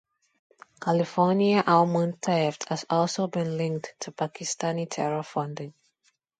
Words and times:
California 0.79 1.63
almond 1.67 2.19
theft 2.23 2.67
has 2.69 2.83
also 2.89 3.27
been 3.27 3.55
linked 3.55 3.93
to 3.99 4.11
Pakistani 4.11 4.89
terror 4.89 5.21
funding. 5.21 5.75